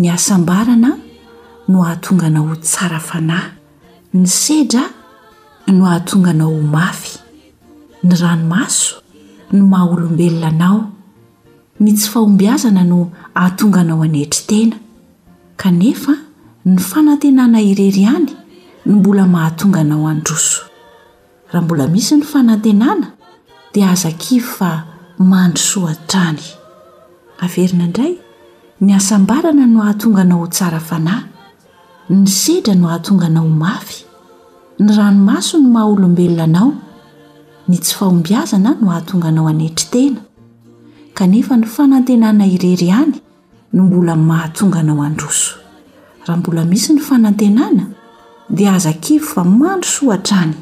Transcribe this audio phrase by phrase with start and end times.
[0.00, 0.90] ny asambarana
[1.70, 3.50] no ahatongana ho tsara fanahy
[4.18, 4.84] ny sedra
[5.76, 7.12] no ahatonganao ho mafy
[8.06, 8.94] ny ranomaso
[9.54, 10.80] no maha olombelona anao
[11.82, 12.98] ny tsy fahombiazana no
[13.38, 14.76] ahatonganao anetri tena
[15.60, 16.14] kanefa
[16.68, 18.30] ny fanantenana irery ihany
[18.86, 20.62] ny mbola mahatonganao androso
[21.50, 23.06] raha mbola misy ny fanantenana
[23.74, 24.70] dia azakivy fa
[25.30, 28.12] mandrosoatra anyaverinaray
[28.80, 31.24] ny asambarana no ahatonganao ho tsara fanahy
[32.14, 34.04] ny sedra no ahatonganao h mafy
[34.78, 36.72] ny ranomaso no maha olombelona anao
[37.68, 40.20] ny tsy fahombiazana no ahatonganao anetri tena
[41.14, 43.14] kanefa ny fanantenana irery any
[43.74, 45.58] no mbola mahatonganao androso
[46.26, 47.84] raha mbola misy ny fanantenana
[48.50, 50.54] dia azaiv fa mandrosotraany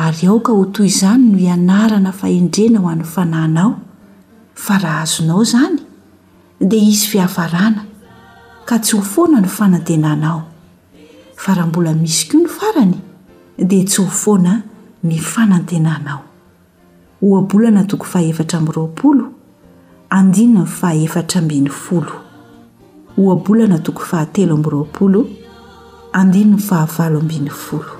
[0.00, 3.72] ay aoka ho toy izany no ianarana faendrena ho an'y fanahnao
[4.68, 5.54] aha azonaoz
[6.60, 7.84] dia izy fihafarana
[8.66, 10.42] ka tsy ho foana ny fanantenanao
[11.36, 12.94] fa raha mbola misy ko ny farany
[13.58, 14.62] dia tsy ho foana
[15.04, 16.20] ny fanantenanao
[17.22, 19.28] oabolana tokoy fahaefatra mroapolo
[20.10, 22.12] andiny ny fahaefatra ambin'ny folo
[23.18, 25.28] oabolana toko fahatelo am roapolo
[26.12, 27.98] andiny ny fahavalo mbin'ny folon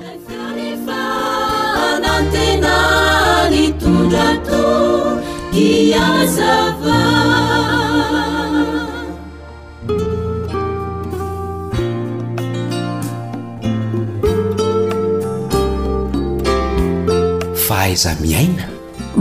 [17.68, 18.66] fahaizamiaina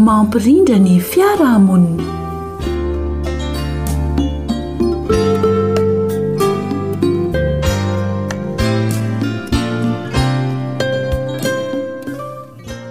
[0.05, 2.05] mampirindra ny fiarahamonina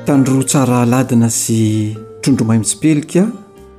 [0.05, 3.23] tanyroa tsara ladina sy trondromaymitsipelika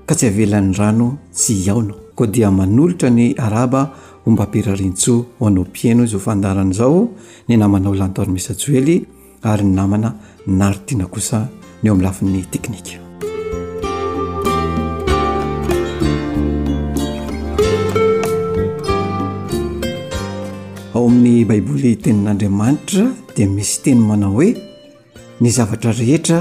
[0.09, 1.07] ka tsy avelan'ny rano
[1.38, 3.81] tsy aonao koa dia manolotra ny araba
[4.25, 7.05] hombampirarintsoa ho anao pieno izy ho fandarana izao
[7.47, 8.95] ny namana ho lantoarmisyjo ely
[9.45, 10.09] ary ny namana
[10.47, 11.39] naritiana kosa
[11.83, 12.91] nyo amilafin'ny teknika
[20.95, 23.05] ao amin'ny baiboly tenin'andriamanitra
[23.38, 24.53] dia misy teny manao hoe
[25.41, 26.39] ny zavatra rehetra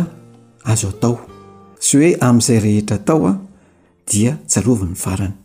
[0.65, 1.19] azo atao
[1.85, 3.35] sy hoe ami'izay rehetra atao a
[4.13, 5.37] dia tsarovany varany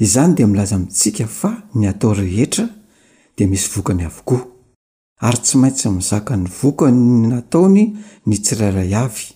[0.00, 2.66] izany dia milaza mitsika fa ny atao rehetra
[3.36, 4.53] dia misy vokamy avokoa
[5.22, 7.92] ary tsy maintsy mizaka ny vokany nataony
[8.26, 9.26] ny tsirairay avy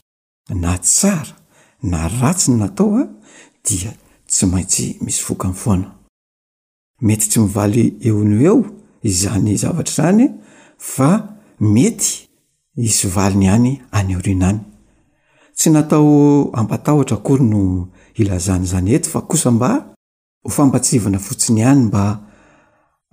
[0.54, 1.36] na tsara
[1.82, 3.08] na ratsy ny natao a ah,
[3.64, 3.92] dia
[4.30, 5.88] tsy maintsy misy vokany foana
[7.02, 8.56] mety tsy mivaly eono eo
[9.06, 10.26] izany zavatra any
[10.94, 11.08] fa
[11.60, 12.08] mety
[12.76, 14.60] isy valiny ihany any orinany
[15.56, 17.60] tsy natao hampatahotra akory no
[18.18, 19.70] ilazany zany ety fa kosa mba
[20.44, 22.02] ho fampatsivana fotsiny ihany mba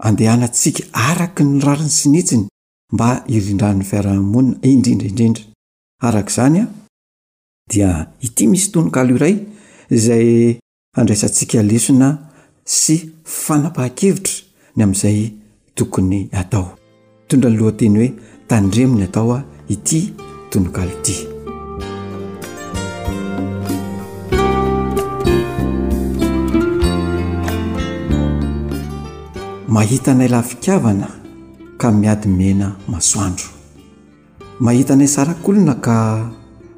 [0.08, 2.48] andehanantsika araka ny rariny sinitsiny
[2.92, 5.44] mba irindran'ny fiarahmonina eh, indrindraindrindra
[6.08, 6.66] araka izany a
[7.72, 7.90] dia
[8.26, 9.36] ity misy tononkalo iray
[9.96, 10.58] izay
[10.98, 12.10] handraisantsika lesona
[12.64, 14.36] sy fanapaha-kevitra
[14.78, 15.20] ny amin'izay
[15.78, 16.68] tokony atao
[17.26, 18.10] itondra ny lohateny hoe
[18.50, 20.14] tandremony atao a ity
[20.54, 21.16] tononkalo ity
[29.74, 31.25] mahita anay lahfikavana
[31.78, 33.52] ka miady mena masoandro
[34.64, 35.96] mahita anay sarak'olona ka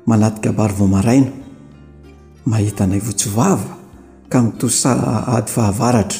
[0.09, 1.31] manatikabary voamaraina
[2.49, 3.77] mahita anay votsivava
[4.31, 4.91] ka mitosa
[5.37, 6.19] ady fahavaratra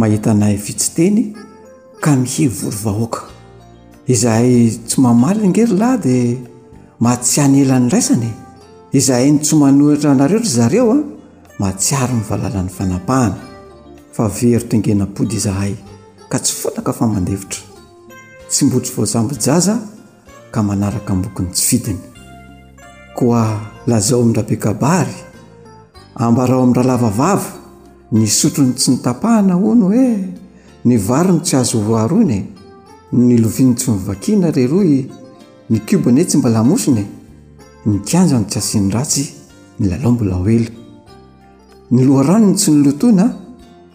[0.00, 1.32] mahita anay vitsiteny
[2.00, 3.20] ka mihe voro vahoaka
[4.12, 6.40] izahay tsy mamalngery lahy dia
[7.04, 8.30] mahatsyanyelan'ny raisany
[8.98, 10.98] izahay nytsomanohitra anareo tra zareoa
[11.60, 13.36] mahatsiary ny valalan'ny fanapahana
[14.14, 15.72] fa verytengenapody izahay
[16.30, 17.68] ka tsy fonaka famandevitra
[18.50, 19.74] tsy mbotry vaoasambo-jaza
[20.52, 22.00] ka manaraka mbokiny tsy fidiny
[23.16, 25.16] koa lazao amin'n rahabekabary
[26.22, 27.48] ambarao amin'n-dralavavava
[28.12, 30.10] ny sotrony tsy nytapahana ho e, ny hoe
[30.84, 32.38] nyvarony tsy azo voaronye
[33.12, 34.98] ny loviany tsy nivakiana reroai
[35.70, 37.06] ny kiobane tsy mbalamosinae
[37.86, 39.24] nykianjany tsy asian'ny ratsy
[39.78, 40.68] ny lalaombola hoely
[41.90, 43.24] ny loharanony tsy nylotoina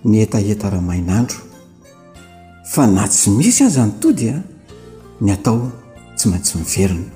[0.06, 1.45] nietaeta rahamainandro
[2.68, 4.44] fa na tsy misy aza ny todia ah,
[5.22, 5.70] ny atao
[6.18, 7.10] tsy maintsy miverina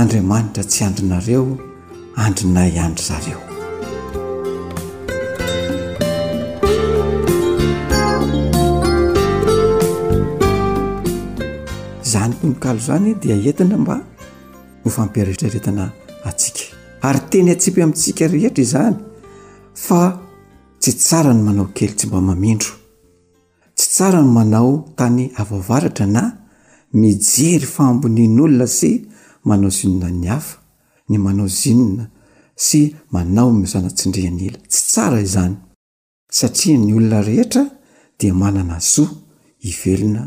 [0.00, 1.44] andriamanitra tsy andrinareo
[2.24, 3.38] andrina yandry zareo
[12.12, 13.94] zany tonikalo zany dia entina mba
[14.84, 15.84] hofampiaretraretina
[16.28, 16.62] atsika
[17.08, 18.96] ary teny atsipy amitsika rehetra izany
[19.84, 20.00] fa
[20.80, 22.68] tsy tsara ny manao kely tsy mba mamindro
[23.92, 26.22] tsara no manao tany avavaratra na
[26.94, 28.90] mijery fahambonian'olona sy
[29.44, 30.56] manao zinona ny afa
[31.08, 32.04] ny manao zinona
[32.66, 32.80] sy
[33.12, 35.56] manao mizana-tsindrihany ela tsy tsara izany
[36.36, 37.64] satria ny olona rehetra
[38.18, 39.10] dia manana zoa
[39.60, 40.22] ivelona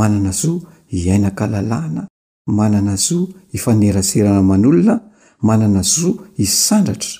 [0.00, 0.60] manana zoa
[0.92, 2.02] hiainaka lalahana
[2.46, 4.94] manana zoa ifaneraserana man'olona
[5.42, 7.16] manana zoa isandratra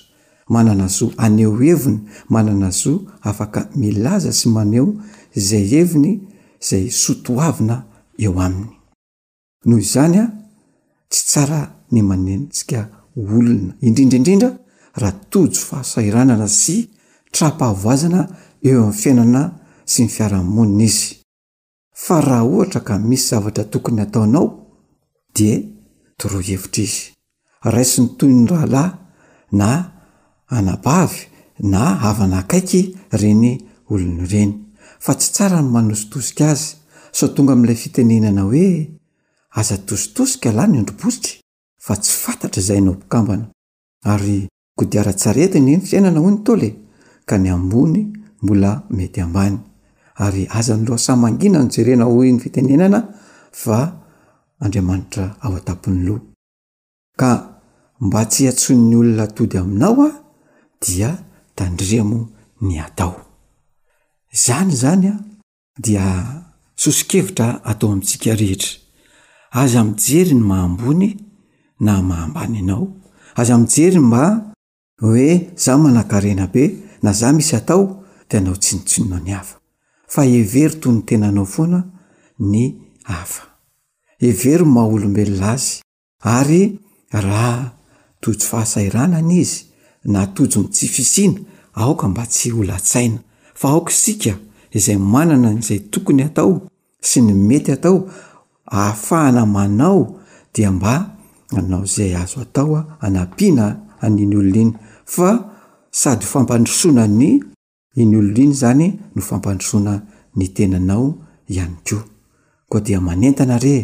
[0.49, 1.99] manana zoa aneo evona
[2.29, 4.93] manana zoa afaka milaza sy maneo
[5.39, 6.11] izay heviny
[6.63, 7.75] izay sotoavina
[8.25, 8.71] eo aminy
[9.67, 10.25] noho izany a
[11.11, 11.61] tsy tsara
[11.93, 12.79] ny manentsika
[13.21, 14.49] olona indrindraindrindra
[15.01, 16.75] raha tojo fahasairanana sy
[17.33, 18.21] trapahavoazana
[18.69, 19.41] eo amin'ny fiainana
[19.91, 21.05] sy ny fiaramonina izy
[22.03, 24.45] fa raha ohatra ka misy zavatra tokony hataonao
[25.35, 25.55] dia
[26.19, 26.99] toro hevitra izy
[27.73, 28.91] raisy ny toy ny rahalahy
[29.59, 29.67] na
[30.57, 31.19] anabavy
[31.71, 32.81] na avana akaiky
[33.21, 33.51] reny
[33.93, 34.51] olona ireny
[35.03, 36.75] fa tsy tsara nmanosotosika azy
[37.15, 38.67] sao tonga amin'ilay fitenenana hoe
[39.59, 41.31] aza-tositosika lahy ny ondrimbosiky
[41.85, 43.45] fa tsy fantatra izay no mpokambana
[44.11, 44.39] ary
[44.79, 46.69] godiara-tsaretiny ny fiainana hoy ny taole
[47.29, 47.99] ka ny ambony
[48.43, 49.57] mbola mety ambany
[50.25, 52.99] ary azany loa sa mangina no jerena ho ny fitenenana
[53.51, 53.77] fa
[54.63, 56.21] andriamanitra ao atapony loha
[57.19, 57.29] ka
[58.05, 60.11] mba tsy hatsonn'ny olona tody aminao a
[60.83, 61.11] dia
[61.55, 62.19] tandremo
[62.61, 63.28] ny atao
[64.31, 65.15] izany zany a
[65.79, 66.07] dia
[66.81, 68.71] sosi-kevitra atao aminnytsika rihitra
[69.61, 71.09] aza mijery ny mahambony
[71.79, 72.87] na mahambaninao
[73.41, 74.23] aza mijery mba
[75.01, 76.63] hoe za manan-karenabe
[77.03, 77.83] na za misy atao
[78.29, 79.55] tinao tsinontsinoma ni hafa
[80.13, 81.79] fa hevery toy ny tenanao foana
[82.51, 82.63] ny
[83.21, 83.43] afa
[84.21, 85.69] hevero maha olombelona azy
[86.35, 86.61] ary
[87.25, 87.71] raha
[88.21, 89.57] tojo fahasairanana izy
[90.13, 91.39] na tojo ny tsy fisiana
[91.81, 93.19] aoka mba tsy olatsaina
[93.59, 94.31] fa aoko isika
[94.77, 96.51] izay manana n'izay tokony atao
[97.09, 98.07] sy ny mety atao
[98.65, 100.19] ahafahana manao
[100.55, 100.93] dia mba
[101.57, 102.69] anao izay azo atao
[103.05, 103.65] anapina
[104.05, 104.71] an'iny olona iny
[105.13, 105.29] fa
[105.99, 107.29] sady ho fampandrosoana ny
[108.01, 109.93] iny olona iny zany no fampandrosoana
[110.37, 111.05] ny tenanao
[111.51, 111.97] ihany ko
[112.71, 113.75] ko diamanentanare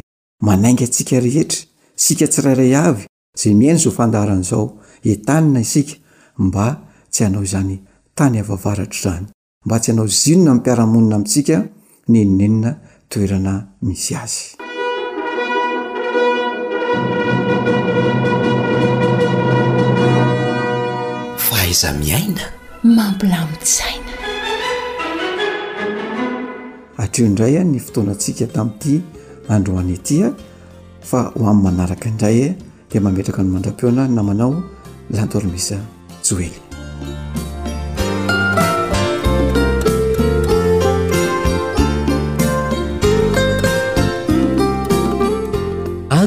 [0.48, 1.60] manaingy antsika rehetra
[1.96, 3.04] sika tsiraray avy
[3.40, 4.64] za miain zoofndn'zao
[5.04, 5.96] etana isika
[6.40, 6.66] mba
[7.12, 7.76] tsy hanao izany
[8.18, 9.35] tany avavaratra zany
[9.66, 11.58] mba tsy ianao zinona nympiaramonina amintsika
[12.08, 12.72] nininenina
[13.10, 14.44] toerana misy azy
[21.46, 22.44] fa aiza miaina
[22.98, 24.12] mampilamotsaina
[27.02, 28.96] atreo indray ny fotoanantsika tamin'ity
[29.56, 30.28] androany itya
[31.10, 32.56] fa ho amin'n manaraka indray e,
[32.90, 34.54] dia mametraka nymandra-peona namanao
[35.14, 35.78] lantoromisa
[36.26, 36.65] joely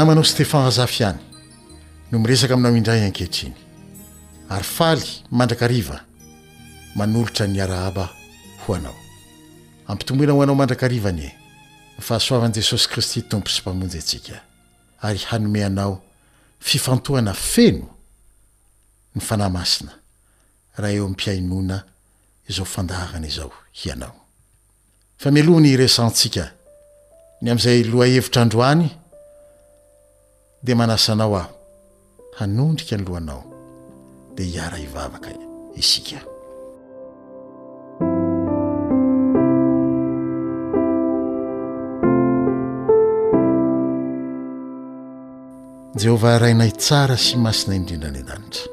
[0.00, 1.18] namanao stefan azafy iany
[2.10, 3.54] no miresaka aminao indray ankehitriny
[4.48, 6.00] ary faly mandrakariva
[6.96, 8.08] manolotra ny arahaba
[8.66, 8.94] ho anao
[9.86, 11.32] ampitomboina ho anao mandrakarivany e
[11.96, 14.40] ny fahasoavan'i jesosy kristy tompo sy mpamonjy antsika
[15.02, 16.00] ary hanomeanao
[16.60, 17.90] fifantohana feno
[19.14, 19.92] ny fanahy masina
[20.78, 21.84] raha eo amin'nmpiainoana
[22.48, 23.52] izao fandaharana izao
[23.84, 24.16] ianao
[25.18, 26.50] fa mialohny resantsika
[27.42, 28.99] ny amin'izay lohahevitra androany
[30.66, 31.52] de manasanao aho
[32.38, 33.42] hanondrika anolohanao
[34.36, 35.28] dia hiara ivavaka
[35.80, 36.18] isika
[46.00, 48.66] jehova rainay tsara sy masina indrindrany n-danitra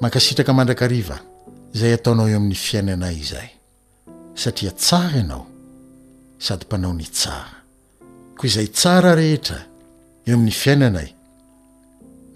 [0.00, 1.16] mankasitraka mandrakariva
[1.74, 3.48] izay ataonao eo amin'ny fiainanay izay
[4.42, 5.44] satria tsara ianao
[6.44, 7.54] sady mpanao ny tsara
[8.36, 9.60] ko izay tsara rehetra
[10.28, 11.08] eo amin'ny fiainanay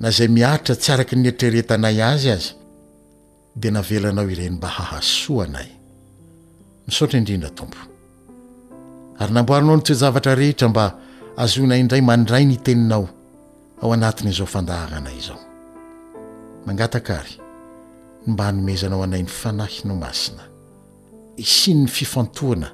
[0.03, 2.49] na zay miaitra tsy araky ny eritreretanay azy azy
[3.61, 5.69] dia navelanao ireny mba hahaso anay
[6.87, 7.81] misaotra indrindra tompo
[9.21, 10.85] ary namboarinao no tsoezavatra rehetra mba
[11.43, 13.05] azonay indray mandray ny teninao
[13.83, 15.41] ao anatin'izao fandahara anay izao
[16.67, 17.35] mangatakaary
[18.27, 20.43] ny mba hanomezanao anay ny fanahinao masina
[21.45, 22.69] isin'ny fifantoana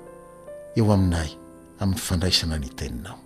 [0.79, 1.31] eo aminay
[1.83, 3.19] amin'ny fandraisana ny teninao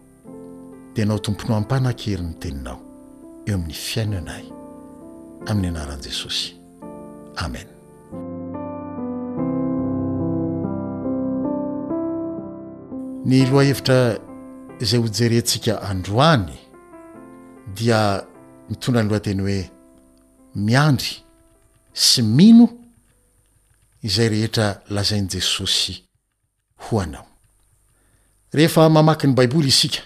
[1.02, 2.78] enao tomponao ampanan-keriny teninao
[3.46, 4.44] eo amin'ny fiaina anay
[5.50, 6.50] amin'ny anaran' jesosy
[7.44, 7.68] amen
[13.30, 13.98] ny loha hevitra
[14.80, 16.56] izay hojerentsika androany
[17.76, 18.00] dia
[18.70, 19.60] mitondra ny lohateny hoe
[20.66, 21.14] miandry
[22.08, 22.66] sy mino
[24.08, 25.94] izay rehetra lazainy jesosy
[26.84, 27.24] hoanao
[28.54, 29.98] rehefa mamakiny baiboly isika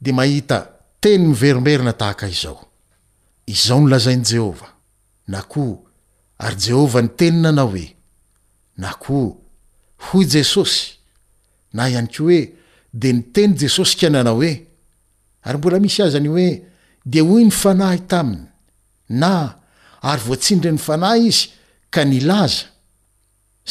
[0.00, 0.68] de mahita
[1.00, 2.68] teny miverimberina tahaka izao
[3.46, 4.68] izaho nolazainy jehova
[5.28, 5.78] na koo
[6.38, 7.86] ary jehova ny teny nanao oe
[8.78, 9.34] na koa
[10.04, 10.84] hoy jesosy
[11.76, 12.40] na ihany keoa hoe
[12.94, 14.52] de niteny jesosy ka nanao oe
[15.46, 16.48] ary mbola misy azany hoe
[17.10, 18.46] de hoy ny fanahy taminy
[19.08, 19.32] na
[20.10, 21.44] ary voatsindre ny fanahy izy
[21.90, 22.64] ka nilaza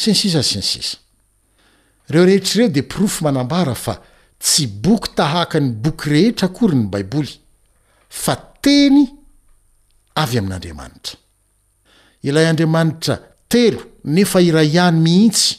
[0.00, 0.98] siny sisa siny sisa
[2.12, 3.94] reo rehitr'reo de profo manambara fa
[4.42, 7.34] tsy boky tahaka ny boky rehetra akory ny baiboly
[8.08, 9.06] fa teny
[10.14, 11.16] avy amin'andriamanitra
[12.26, 13.16] ilay andriamanitra
[13.50, 15.56] telo nefa iray ihany mihitsy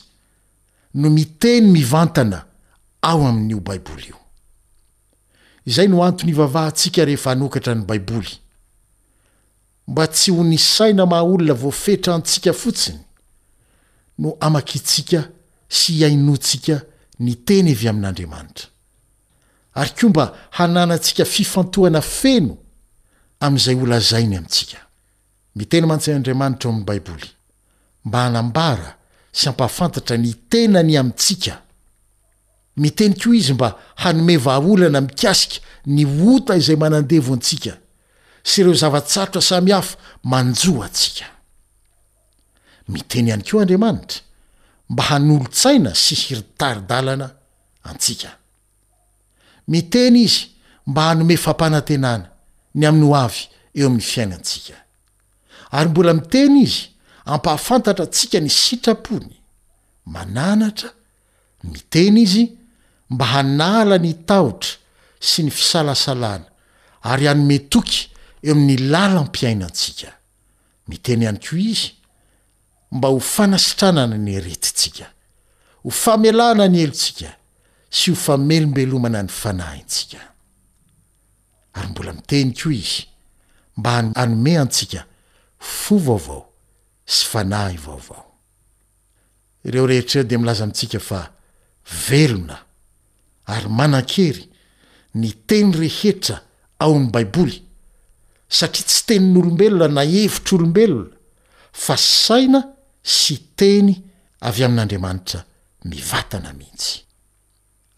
[0.95, 2.45] no miteny mivantana
[3.01, 4.19] ao amin'n'io baiboly io
[5.65, 8.31] izay no antony ivavahantsika rehefa anokatra ny baiboly
[9.87, 12.99] mba tsy ho nisaina maha olona voafetrantsika fotsiny
[14.21, 15.19] no amakytsika
[15.67, 16.75] sy hiainoatsika
[17.19, 18.69] ny teny evy amin'n'andriamanitra
[19.79, 20.25] ary koa mba
[20.57, 22.55] hananantsika fifantohana feno
[23.43, 24.79] am'izay olazainy amintsika
[25.55, 27.27] mitena mantsain'andriamanitra ao amin'ny baiboly
[28.07, 28.89] mba hanambara
[29.37, 31.53] sy ampahafantatra ny tena ny amintsika
[32.83, 33.69] miteny ko izy mba
[34.01, 35.57] hanome vaolana mikasika
[35.95, 36.01] ny
[36.33, 37.73] ota izay manandevoantsika
[38.49, 39.97] sy ireo zava-tsaotroa samy hafa
[40.31, 41.25] manjoa atsika
[42.93, 44.21] miteny ihany keo andriamanitra
[44.89, 47.27] mba hanolo-tsaina sy hiritaridalana
[47.89, 48.29] antsika
[49.71, 50.41] miteny izy
[50.89, 52.27] mba hanome fampanantenana
[52.77, 53.43] ny amin'ny oavy
[53.79, 54.75] eo amin'ny fiainantsika
[55.77, 56.81] ary mbola miteny izy
[57.33, 59.35] ampahafantatra atsika ny sitrapony
[60.13, 60.89] mananatra
[61.71, 62.43] miteny izy
[63.13, 64.73] mba hanala ny tahotra
[65.29, 66.47] sy ny fisalasalana
[67.11, 67.99] ary hanome toky
[68.47, 70.09] eo amin'ny lalampiaina antsika
[70.89, 71.98] miteny ihany koa izy
[72.91, 75.05] mba ho fanasitranana ny eretitsika
[75.83, 77.29] ho famelana ny elotsika
[77.91, 80.19] sy ho famelombelomana ny fanah intsika
[81.77, 83.05] ary mbola miteny ko izy
[83.77, 83.91] mba
[84.21, 85.05] anome antsika
[85.59, 86.41] fo vaovao
[87.05, 88.25] sy fanavaovao
[89.69, 91.21] eo rehetr eo de milaza mitsika fa
[92.09, 92.57] velona
[93.45, 94.49] ary manan-kery
[95.13, 96.41] ny teny rehetra
[96.81, 97.61] aon'ny baiboly
[98.49, 101.13] satria tsy teninyolombelona na evitr' olombelona
[101.71, 102.61] fa sy saina
[103.09, 103.93] sy teny
[104.47, 105.41] avy amin'andriamanitra
[105.89, 106.93] mivatana mihitsy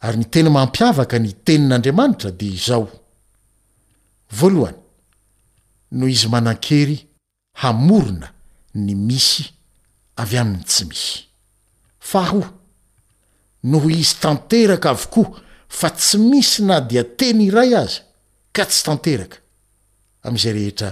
[0.06, 2.86] ary ny teny mampiavaka ny tenin'andriamanitra de izao
[4.40, 4.78] voalohany
[5.92, 6.98] noho izy manan-kery
[7.64, 8.30] hamorona
[8.84, 9.46] ny misy
[10.24, 11.18] avy aminy tsy misy
[12.10, 12.42] fa ho
[13.72, 15.44] noho izy tanteraka avokoa
[15.80, 18.00] fa tsy misy na dia teny iray azy
[18.56, 19.38] ka tsy tanteraka
[20.26, 20.90] am'izay rehetra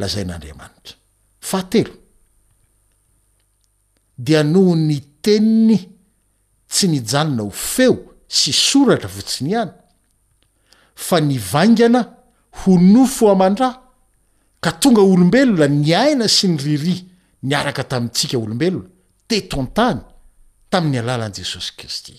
[0.00, 0.94] lazain'andriamanitra
[1.48, 1.94] fahatelo
[4.16, 5.78] di noho ny teniny
[6.70, 7.94] tsy nyjanona ho feo
[8.28, 9.70] sy soratra votsi ny iany
[10.94, 12.00] fa ny vaingana
[12.62, 13.70] ho nofo aman-dra
[14.62, 16.94] ka tonga olombelona ny aina sy ny rirya
[17.42, 18.86] niaraka tamintsika olombelona
[19.28, 20.00] teton-tany
[20.70, 22.14] tamin'ny alalan' jesosy kristy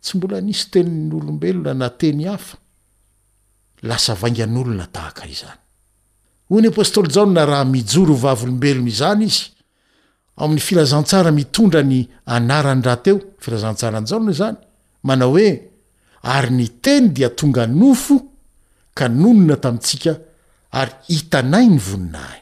[0.00, 2.56] tsy mbola nisy teni'nyolombelona na teny hafa
[3.82, 5.60] lasa vaingan'olona tahaka izany
[6.48, 9.53] hoy ny apôstôly jao na raha mijoro vavy olombelona izany izy
[10.36, 12.00] amin'ny filazantsara mitondra ny
[12.36, 14.56] anarany rahateo filazantsaranjaono zany
[15.08, 15.70] manao hoe
[16.22, 18.16] ary ny teny dia tonga nofo
[18.94, 20.16] ka nonona tamintsika
[20.72, 22.40] ary hitanay ny voninahy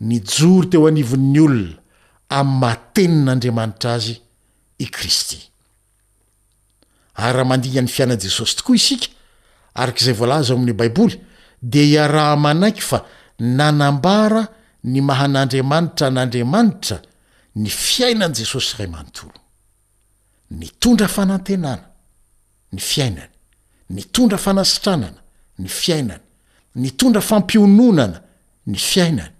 [0.00, 1.76] ny jory teo anivon'ny olona
[2.28, 4.20] ami'ny matenin'andriamanitra azy
[4.78, 5.38] i kristy
[7.14, 9.06] ary raha mandingany fiainan jesosy tokoa isika
[9.74, 11.20] arak'izay voalaza o amin'ny baiboly
[11.62, 12.98] de iaraha manaiky fa
[13.38, 14.48] nanambara
[14.84, 16.98] ny mahan'andriamanitra n'andriamanitra
[17.56, 19.38] ny fiainany jesosy iray manontolo
[20.50, 21.86] ny tondra fanantenana
[22.72, 23.30] ny fiainany
[23.90, 25.20] ny tondra fanasitranana
[25.58, 26.20] ny fiainany
[26.74, 28.18] ny tondra fampiononana
[28.66, 29.32] ny fiainany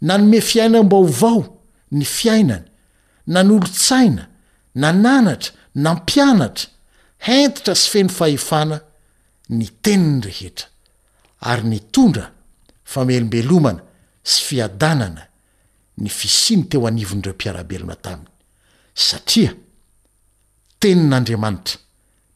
[0.00, 2.64] nanome fiainany mbaovao ny fiainany
[3.26, 4.28] na nolotsaina
[4.74, 6.70] na nanatra nampianatra
[7.18, 8.80] hentitra sy feno fahefana
[9.48, 10.66] ny teni ny rehetra
[11.40, 12.32] ary ny tondra
[12.92, 13.84] fameelombelomana
[14.22, 15.28] sy fiadanana
[15.98, 18.28] ny fisiny teo anivonydireo mpiarabelona taminy
[18.94, 19.52] satria
[20.80, 21.76] teny nandriamanitra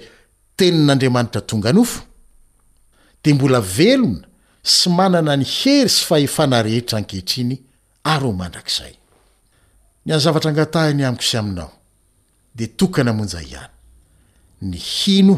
[0.57, 1.99] tenin'andriamanitra tonga nofo
[3.23, 4.25] de mbola velona
[4.75, 7.55] sy manana ny hery sy fahefana rehetra ankehitriny
[8.13, 8.95] aryo mandrak'izay
[10.05, 11.71] ny anzavatra angata ny amikosy aminao
[12.57, 13.71] de tokany monja ihany
[14.69, 15.35] ny hino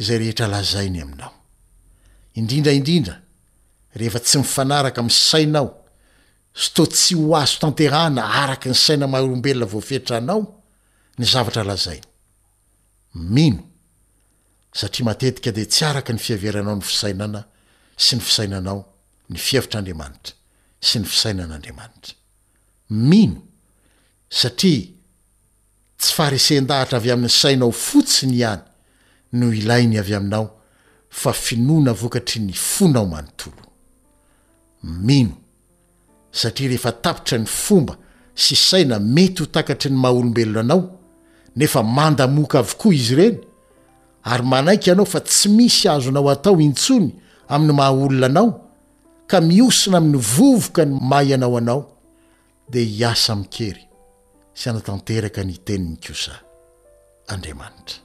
[0.00, 1.20] ay etrzainyyik
[4.14, 4.38] atsy
[7.40, 10.44] azon akyny sainamahrobelona vofetranaon
[11.32, 13.54] zavrzainin
[14.78, 17.40] satia mateika de tsy araky ny fiveraanao ny fisainana
[18.04, 18.78] sy ny fisainanao
[19.30, 20.32] ny fihevitra andriamanitra
[20.88, 22.12] sy ny fisainan'andriamanitra
[22.90, 23.40] mino
[24.28, 24.86] satria
[25.96, 28.60] tsy farisen-dahatra avy amin'ny sainao fotsiny ihany
[29.32, 30.44] noo ilainy avy aminao
[31.08, 33.28] fa finoana vokatry ny fonaoaon
[34.82, 35.32] mino
[36.32, 37.96] satria rehefa tapitra ny fomba
[38.34, 41.00] sy saina mety ho takatry ny maha olombelona anao
[41.56, 43.38] nefa mandamoka avokoa izy ireny
[44.24, 47.14] ary manaiky ianao fa tsy misy azonao atao intsony
[47.48, 48.60] amin'ny mahaolona anao
[49.26, 51.93] ka miosina amin'ny vovoka ny mah anaoanao
[52.68, 53.88] de hiasamikery
[54.54, 56.32] sy anatanteraka ny tenin'ny kosa
[57.32, 57.98] andriamanitra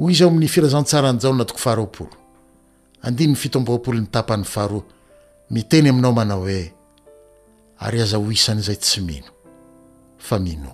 [0.00, 2.14] hoy izy ao amin'ny firazantsarany jaonna tokofaro apolo
[3.02, 4.82] andinyny fitomboapolo ny tapan'ny faroa
[5.50, 6.74] miteny aminao manao hoe
[7.78, 9.30] ary aza oisany zay tsy mino
[10.18, 10.72] fa mino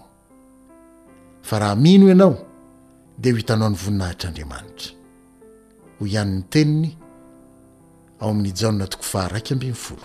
[1.42, 2.46] fa raha mino ianao
[3.18, 4.90] de ho itanao ny voninahitraandriamanitra
[5.98, 6.96] ho ihann'ny teniny
[8.20, 10.04] ao amin'ny jaonna tokofaa raiky ambin folo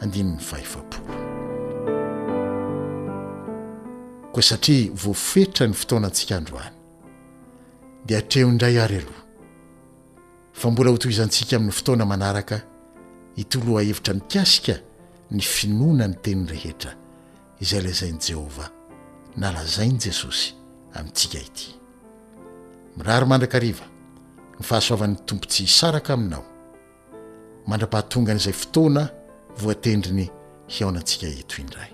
[0.00, 1.33] andiny ny faefapolo
[4.34, 6.74] koa satria voafetra ny fotoana antsika androany
[8.06, 9.20] dia atreo indray are roa
[10.60, 12.60] fa mbola hotoizantsika amin'ny fotoana manaraka
[13.36, 14.74] itolo ahevitra ni kasika
[15.30, 16.92] ny finoana ny teniny rehetra
[17.60, 18.70] izay lazain'i jehovah
[19.36, 20.54] na lazainyi jesosy
[20.94, 21.70] amintsika ity
[22.96, 23.86] mirary mandrakariva
[24.58, 26.44] ny fahasoavanyny tompo tsy hisaraka aminao
[27.68, 29.04] mandra-pahatongan' izay fotoana
[29.62, 30.26] voatendriny
[30.74, 31.88] hiaonantsika eto indray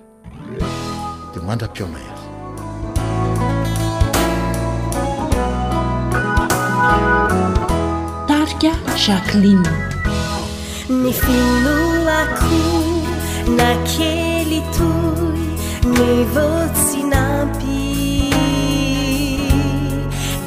[1.34, 2.19] diao mandra-piona y
[8.30, 8.74] targia
[9.04, 9.74] jaklino
[11.02, 12.60] ni finlolacu
[13.58, 15.40] nakhelitui
[15.96, 17.86] ne vocinampi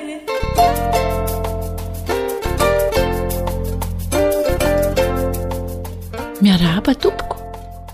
[6.44, 7.36] miarahapa tompoko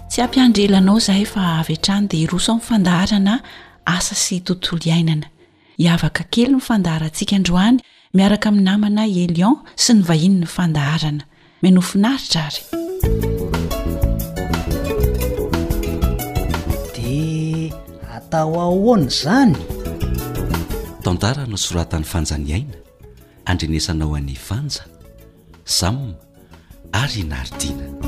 [0.09, 3.33] tsy ampiandrelanao zahay fa av eatrany dia irosoa nifandarana
[3.97, 5.27] asa sy tontolo iainana
[5.77, 7.77] iavaka kely ny fandaharantsika ndroany
[8.17, 11.23] miaraka amin'ny namana i elion sy ny vahinyny fandaharana
[11.63, 12.61] menofinaritra ry
[16.97, 17.69] di
[18.17, 19.53] atao ahoana izany
[21.05, 22.77] tondaranao soratan'ny fanja ny aina
[23.49, 24.83] andrenesanao ane fanja
[25.61, 26.17] samma
[27.01, 28.06] ary inaridina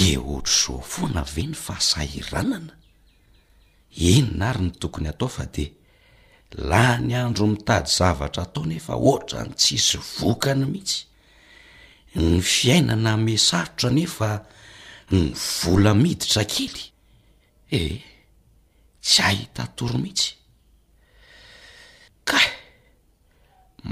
[0.00, 2.74] e ohatr' zo fo na ve ny fa sairanana
[4.12, 5.64] eny n ary ny tokony atao fa de
[6.70, 11.00] lah ny andro mitady zavatra tao nefa ohatra ny tsisy vokany mihitsy
[12.28, 14.30] ny fiainana me sarotra nefa
[15.12, 15.22] ny
[15.56, 16.82] vola miditra kely
[17.78, 17.96] ehe
[19.06, 20.30] tsy ahita toro mihitsy
[22.28, 22.48] kae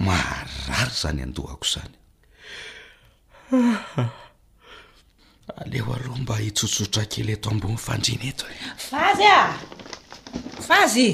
[0.04, 1.96] marary zany andohako izany
[5.64, 7.10] aleo aloha mba hitsotsotra e.
[7.12, 8.56] kely eto ambon'ny fanjiny etoe
[8.90, 9.44] vazy a
[10.70, 11.08] vazye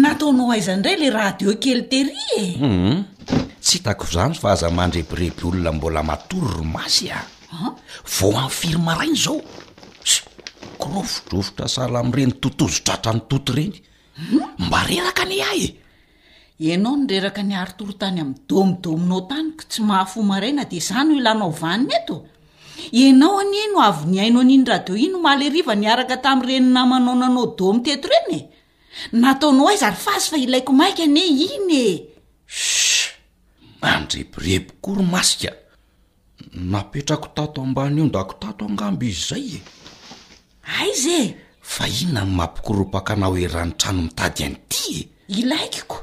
[0.00, 3.00] nataonao aizandray la raha dio kelytery eum hmm?
[3.64, 7.24] tsy hitakozany fa aza mandrebireby olona mbola matory ro masy a
[8.16, 9.38] vo amin'ny firma rainy zao
[10.10, 10.18] sy
[10.82, 13.78] krofodrofotra sala amireny totozotratra ny toto reny
[14.18, 14.66] hmm?
[14.68, 15.80] mba reraka ny ahy e
[16.68, 21.50] ianao ny reraka ny ari torotany am'ny domidominao taniko tsy mahafomaraina de zan ho ilanao
[21.62, 22.16] vaniny eto
[22.92, 27.46] ienao an' no avy nyaino an'iny raha deo i no male ariva niaraka tamin'ireny namanaonanao
[27.58, 28.40] domy teto ireny e
[29.20, 31.88] nataonao ayza ary fa zy fa ilaiko maika ane iny e
[32.46, 32.62] s
[33.82, 35.52] mandrebireboko ry masika
[36.52, 39.60] napetrako otato ambanyio ndako tato angambo izy zay e
[40.80, 41.24] aiza e
[41.62, 45.06] fa ino na ny mampikoropakana hoe rany trano mitady an'ity e
[45.40, 45.96] ilaikoko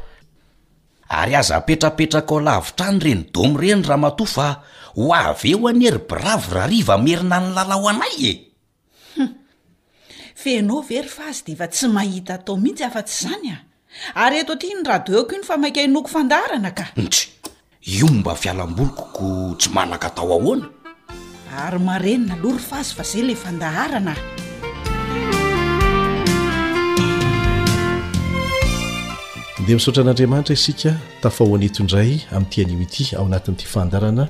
[1.19, 4.47] ary aza apetrapetraka ao lavitrany reny dômy ireny raha mato fa
[4.95, 8.19] ho aveo anyery bravo rariva merina ny lalaho anay
[9.17, 9.29] ehum
[10.37, 13.61] feno ve ry fazy de efa tsy mahita atao mihitsy afa-tsy zany ah
[14.25, 17.29] ary eto aty ny ra doeoko i ny fa maikaynoko fandaharana ka intsy
[17.97, 20.69] io mba fialam-bolikoko tsy manaka atao ahoana
[21.65, 24.19] ary marenina aloha ry fazy fa zay le fandaharanah
[29.65, 30.91] de misotra an'andriamanitra isika
[31.25, 34.29] tafahoaneto indray ami'ty animy ity ao anatin'n'ity fandarana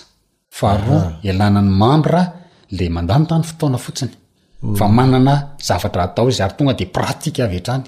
[0.59, 2.23] faharoa elanany mambra
[2.79, 4.13] le mandanytany fotoana fotsiny
[4.63, 4.75] mm.
[4.79, 5.35] fa manana
[5.69, 7.85] zavatra atao izy ary tonga de pratika avyetrany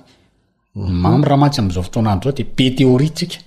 [1.04, 1.40] mamra mhm.
[1.42, 3.38] matsy amzao fotona azao de peteori tsika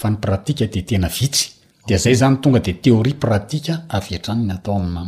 [0.00, 1.40] fa ny pratika de tenavits
[1.86, 5.04] de zay zany tonga de teoria pratika afatranny atoa'ymay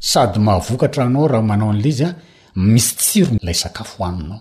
[0.00, 2.10] sady mahavokatra anao raha manao an'la izy a
[2.72, 4.40] misy tsiro lay sakafo hoaninao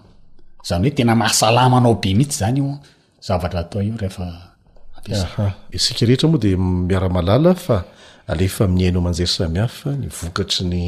[0.67, 2.59] zany oe tena mahaalamanao be mihitsy zany
[3.19, 7.77] ioataohaisika rehetra moa di miaramalala fa
[8.31, 10.83] alefa miyainao manjery samihafa ny vokatry ny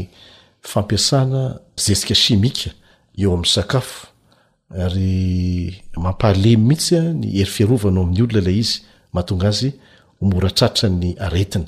[0.72, 1.40] fampiasana
[1.84, 2.70] zesika simika
[3.22, 4.00] eo amin'y sakafo
[4.84, 5.16] ary
[6.04, 8.76] mampahalemy mihitsy ny hery fiarovanao amin'ny olona lay izy
[9.14, 9.70] mahatonga azy
[10.22, 11.66] omora tratra ny aretina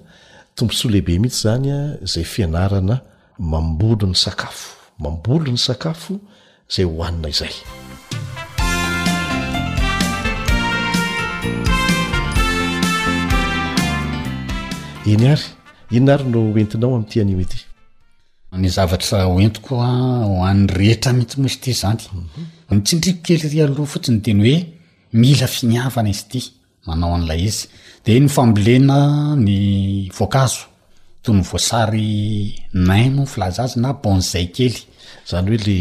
[0.55, 3.01] tombosoa lehibe mihitsy zanya zay fianarana
[3.39, 6.19] mambolo ny sakafo mambolo ny sakafo
[6.69, 7.55] zay hohanina izay
[15.09, 15.43] eny ary
[15.91, 17.59] inona ary no oentinao amin'tyanie ety
[18.53, 19.87] ny zavatra hoentikoa
[20.29, 22.01] hoan'ny rehetra mihitsy moa izy ity zany
[22.71, 24.55] mitsindriko kelyry anloha fotsi ny teny hoe
[25.19, 26.41] mila finiavana izy ity
[26.85, 27.65] manao an'ilay izy
[28.05, 30.67] denyfambolena ny voankazo
[31.23, 34.75] tony voasary namo y filaza azy na bonzay kely
[35.29, 35.79] zany hoe le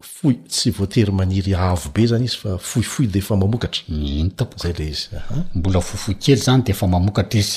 [0.00, 3.70] foy tsy voatery maniry aavo be zany izy fa foifo defaaotrambola
[5.80, 7.50] foifoh kely zany de famaoatra iz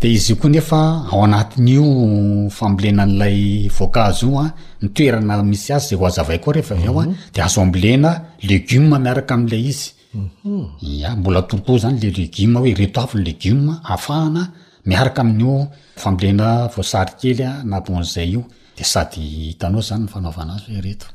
[0.00, 0.76] deizyio koa nefa
[1.12, 4.52] ao anatin'io famblena n'lay voankazo io a ah,
[4.82, 7.14] nitoerana misy azy zay oazavay koa rehefa oa ah, mhm.
[7.34, 8.10] de azo amblena
[8.48, 10.76] legio miaraka amlay izy Mhm.
[11.08, 14.52] a mbola torto zany la legioma hoe reto avny legiom afahana
[14.86, 18.42] miarika amin'io famlena voasary kely nabonzay io
[18.76, 21.06] de sady hitanao zany nfanaovana azy hoe reto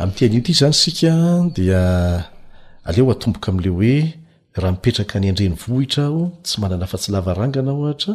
[0.00, 1.12] am'ty an'io ity zany ska
[1.54, 1.80] dia
[2.88, 3.94] aleoa tomboka amle hoe
[4.56, 8.14] raha mipetraka hny andreny vohitra ho tsy manana afa tsy lavarangana ohatra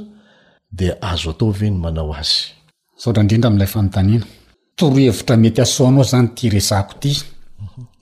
[0.72, 4.22] de azo atao ve ny manao azysora idrindra am'lay faotaia
[4.78, 7.13] torohevitra mety asoanao zany ty rako ity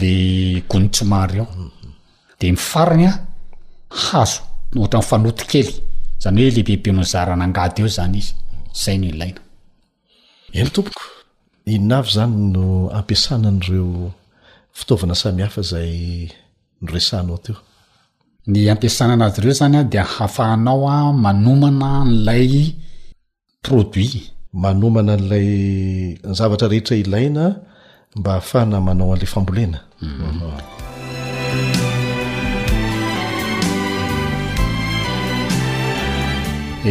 [0.00, 0.14] le
[0.68, 1.46] gonontsomary eo
[2.40, 3.10] de mifaranya
[4.06, 4.40] hazo
[4.78, 5.70] ohatra nfanoty kely
[6.22, 8.20] zany hoe lehibebe mozaranangady eo zany
[8.82, 9.40] sai no ilaina
[10.58, 11.04] eny tompoko
[11.74, 12.64] inavy zany no
[12.98, 13.88] ampiasana n'reo
[14.78, 15.94] fitaovana samihafa zay
[16.84, 17.56] nresanao teo
[18.50, 22.50] ny ampiasana ana azy reo zany a di hafahanao a manomana n'lay
[23.64, 24.12] produit
[24.62, 25.48] manomana n'lay
[26.38, 27.44] zavatra rehetra ilaina
[28.16, 30.42] mb ahafanamanao ala amboeaet mhm.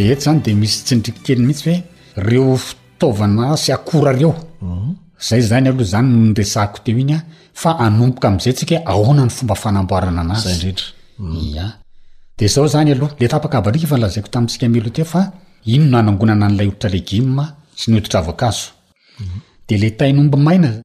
[0.00, 1.82] eh, zany de misy tsindrikikeln mihitsy hoe
[2.28, 4.90] reo fitaovana sy akora reo mhm.
[5.28, 7.20] zay zany aloha zany nndezahko teo iny a
[7.54, 10.74] fa anomboka am'izay tsikah ahonany fomba fanamboarana anazy a
[11.22, 11.70] mhm.
[12.38, 15.32] de zao zany aloha le tapaka abalika fa nlazaiko tamintsika mlo ty fa
[15.64, 17.44] ino no anangonana n'lay olitra legioma
[17.76, 18.68] sy noditra avoankazo
[19.68, 20.84] de le tainombi maina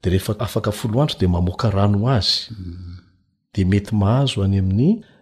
[0.00, 2.52] de rehefa afaka folo antro de mamoka rano azy mm.
[3.54, 4.90] de mety mahazo any amin'ny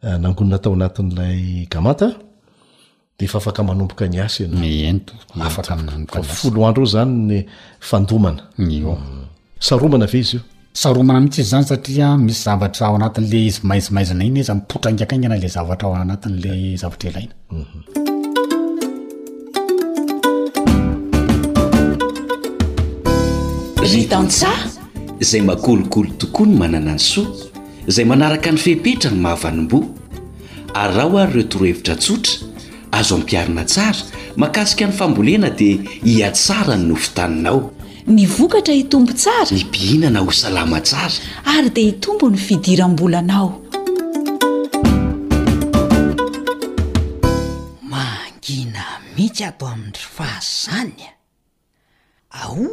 [0.00, 2.10] Eh, nangonona tao anatin'ilay gamanta
[3.18, 5.50] de efa afaka manomboka ny asy enya
[6.38, 7.36] folo andro o zany ny
[7.80, 8.70] fandomana mm.
[9.58, 10.42] saromana ave izy io
[10.72, 15.86] saromana mihintsy izy zany satria misy zavatra ao anatin'la izy mahaizimaizina iny izy mipotrangakaiganala zavatra
[15.88, 17.34] aoanatin'la zavatra elaina
[25.30, 27.22] zay makolokolo tokoa ny manana ny so
[27.88, 29.88] izay manaraka ny fehpetra ny mahavanimboa
[30.76, 32.34] ary rahaho ary ireo toroahevitra tsotra
[32.98, 34.00] azo ampiarina tsara
[34.40, 37.60] mahakasika ny fambolena dia hiatsara ny nofontaninao
[38.14, 41.16] ny vokatra hitombo tsara ny pihinana ho salama tsara
[41.56, 43.48] ary dia hitombo ny fidiram-bolanao
[47.92, 48.84] mangina
[49.16, 51.10] mihitsy ato amin'n-ry faha zanya
[52.36, 52.68] ao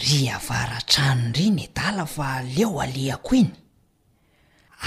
[0.00, 3.52] ry avarantrano riny edala fa aleo aliako iny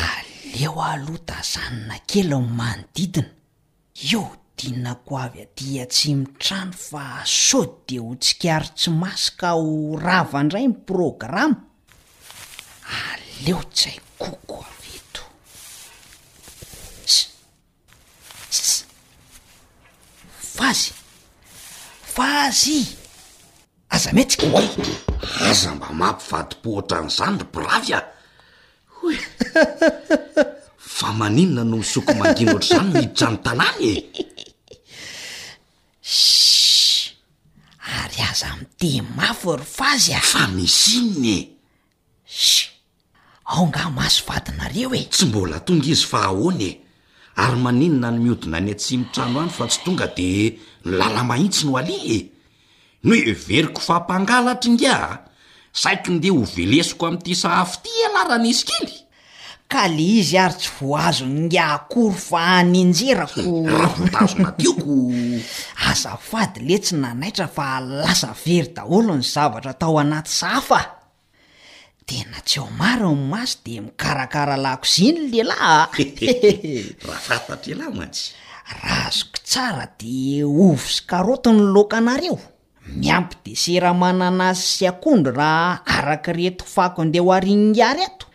[0.07, 3.28] aleo alo tazanona kela manodidina
[4.14, 4.24] eo
[4.57, 9.70] dinako avy adiatsy mi trano fa asao de ho tsikaro tsy masyka ho
[10.05, 11.55] rava indray ny programa
[13.07, 17.16] aleo tsay koko aretos
[20.55, 20.91] fazy
[22.16, 22.82] fazy
[23.96, 24.68] aza meitsyka oay
[25.50, 28.02] aza mba mampivadi-pohotra an'izany ry biravy a
[28.98, 29.18] hoe
[30.98, 33.96] fa maninona no misoko manginootra zany miditra no tanàny e
[38.02, 41.39] ary aza mite mafo ryfazy a fa mis iny e
[42.39, 42.42] s
[43.52, 46.74] ao nga maso vadinareo e tsy mbola tonga izy fa hahoany e
[47.44, 52.20] ary maninona no mihodina any atsimitrano any fa tsy tonga de ny lalamahitsy no alinye
[53.04, 55.18] nooe veryko fampangalatra ingiaa
[55.82, 58.93] saiky ndeha hovelesiko am'ity sahafy ty alahra nisy kely
[59.72, 63.41] ka le izy ary tsy voazony inga akory fa anenjerako
[63.97, 64.93] hotazona hmm, tioko
[65.89, 70.80] azafady le tsy nanaitra fa lasa very daholo ny zavatra tao anaty sahafa
[72.08, 75.89] de na tseho mary o am'y masy de mikarakara lako izyiny lehlahya
[77.08, 78.24] raha fantatry elahy matsy
[78.70, 82.38] raha azoko tsara de ovo skaroti ny laokanareo
[83.00, 88.26] miampydesera manana azy sy akondro raha arak' reto fako ndeha ho arinnyary eto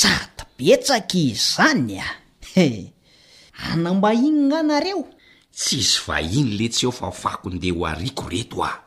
[0.00, 2.08] sady betsaka izany a
[3.72, 5.02] anambahinyna anareo
[5.58, 8.82] tsy izy vahiny letsy eho fa fako ndeha ho ariako reto aho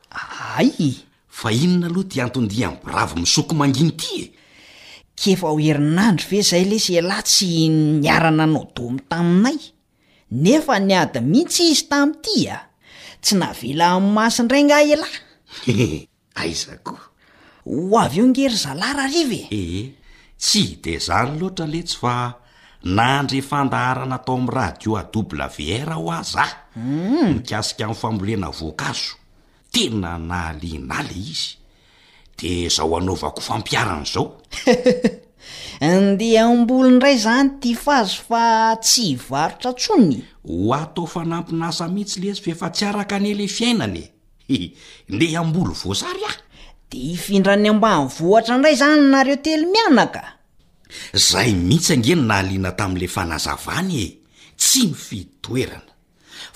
[0.59, 0.99] ay
[1.43, 4.25] vahinona aloha ti antondia iny biravo misoky manginy ity e
[5.19, 9.57] kefa o herinandry ve zay lese lah tsy niarananao domy taminay
[10.43, 12.57] nefa ny ady mihitsy izy tami'itya
[13.23, 15.75] tsy navela m mahasindraynga elahy
[16.41, 16.99] aiza koa
[17.69, 19.85] ho avy eo ngery zalara ariva e ee eh,
[20.43, 22.13] tsy de za ny loatra letsy fa
[22.95, 27.25] naandrefandaharana atao am' rahadio a doublave ara ho azah hmm.
[27.39, 29.15] nikasika amn'n fambolena voankaazo
[29.73, 31.49] tena na halina le izy
[32.39, 34.25] de zaho anaovako fampiaranazao
[35.81, 42.41] ndea amboly indray zany ti faazo fa tsy hivarotra tsony ho atao fanampinasa mihitsy lezy
[42.43, 44.03] fa efa tsy araka anela fiainana
[44.55, 44.65] ee
[45.15, 46.37] ndea amboly voasary ahy
[46.91, 50.23] de hifindrany ambani vohatra indray zany nareo telo mianaka
[51.27, 54.07] zahay mihitsy angeny na alina tamin'ile fanazavany e
[54.59, 55.91] tsy nyfidtoerana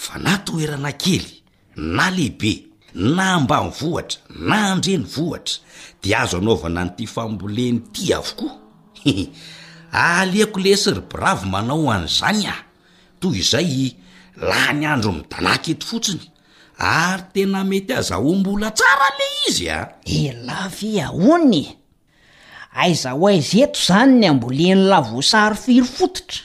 [0.03, 1.27] fa na toerana kely
[1.75, 2.53] na lehibe
[3.15, 4.19] na ambany vohatra
[4.49, 5.55] na andreny vohatra
[6.01, 8.66] di azo anaovana ny ty famboleny ity avokoa
[9.91, 12.55] aliako lesyrybravo manao any zany a
[13.21, 13.93] toy izay
[14.49, 16.25] lah ny andro midanak eto fotsiny
[16.77, 21.63] ary tena mety azaho mbola tsara le izy a e laviahoanye
[22.81, 26.41] aiza ho aiz eto zany ny amboleny lavoasary firo fototra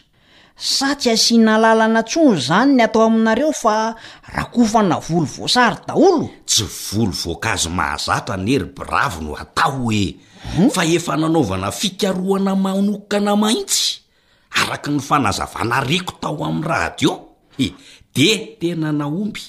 [0.75, 3.77] sa tsy asiana lalana tsoo zany ny atao aminareo fa
[4.35, 10.05] ra kofana volo voasary daholo tsy volo voankazo mahazatra ny erybiravo no atao e
[10.43, 10.69] Hmm?
[10.71, 14.01] fa efa nanaovana fikarohana manokana maitsy
[14.61, 17.71] araka ny fanazavana reko tao amin'n rahadioe
[18.15, 18.29] de
[18.61, 19.41] tena na omby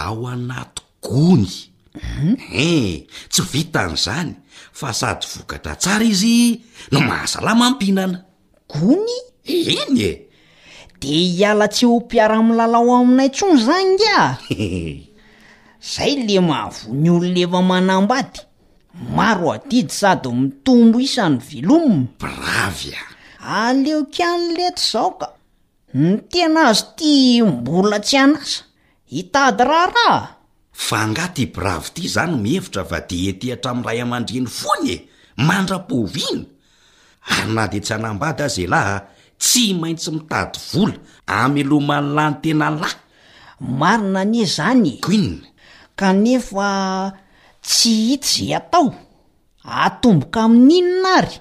[0.00, 1.58] ao anaty gonye
[2.02, 2.34] hmm?
[2.52, 4.34] eh, tsy vitan' zany
[4.74, 6.60] fa sady vokatra tsara izy
[6.92, 8.18] no mahazalamampinana
[8.72, 9.12] gony
[9.56, 10.12] iny e
[11.00, 14.34] de hialatse ho mpiara amin lalao aminay tsony zany a
[15.94, 18.40] zay le mahavo ny olo leva manambady
[19.02, 23.06] maro adidy sady mitombo isany velomina biravy a
[23.70, 25.26] aleo kian' leta zao ka
[26.02, 27.12] ny tena azy ti
[27.44, 28.62] mbola tsy anasa
[29.12, 30.32] hitady raharaha a
[30.86, 34.96] fa ngaty biravy ity zany mihevitra va de etehatrami'n ray amandreny fony e
[35.48, 36.44] mandra-povina
[37.36, 38.96] ary na de tsy hanambady aza elaha
[39.42, 40.96] tsy maintsy mitady vola
[41.40, 42.98] ameloma nylayny tena lahy
[43.80, 45.46] marina anie zany e kuinne
[45.98, 46.68] kanefa
[47.68, 48.94] tsy hit za atao
[49.62, 51.36] atomboka amin'n'inona ary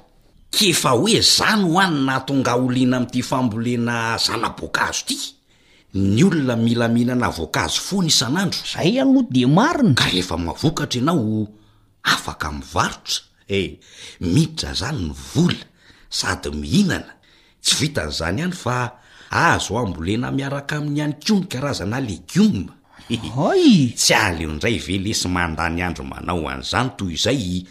[0.52, 5.18] kefa hoe zany ho any na hatonga oliana ami'idy fambolena zanaboakazo ity
[6.16, 11.48] ny olona milamihinana voankaazo fo n isan'andro zay aloha de marina ka rehefa mavokatra ianao
[12.14, 13.20] afaka mi' varotra
[13.58, 13.70] eh
[14.34, 15.64] miitra zany ny vola
[16.18, 17.12] sady mihinana
[17.64, 18.76] tsy vitan'izany ihany fa
[19.32, 22.76] azo o ambolena miaraka amin'ny any ko ny karazana legioma
[23.10, 23.16] a
[23.96, 27.64] tsy ahleo indray ve le sy mandany andro manao an'zany toy izay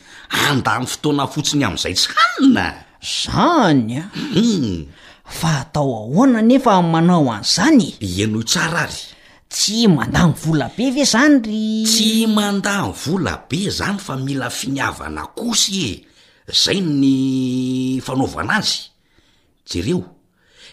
[0.46, 2.64] andany fotoana fotsiny am'izay tsanina
[3.02, 4.86] zany au hmm.
[5.24, 7.88] fa atao ahoana nefa manao an'zany
[8.22, 9.04] enohi tsara ary
[9.52, 11.62] tsy manda ny vola be ve zany ry
[11.92, 16.06] tsy manda ny vola be zany fa mila finiavana kosy e
[16.64, 18.78] zay ny fanaovana azy
[19.70, 20.00] jereo